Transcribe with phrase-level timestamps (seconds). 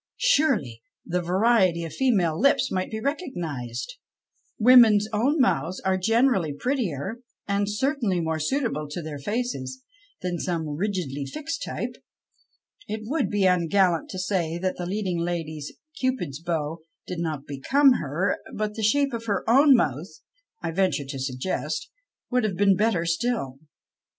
[0.17, 3.97] Surely the variety of female lips might be recognized!
[4.57, 9.83] Women's own mouths are generally prettier, and certainly more suitable to their faces,
[10.23, 11.97] than some rigidly fixed type.
[12.87, 17.93] It would be ungallant to say that the leading lady's" Cupid's bow" did not become
[18.01, 20.07] her, but the shape of her own mouth,
[20.63, 21.91] I venture to suggest,
[22.31, 23.59] would have been better still.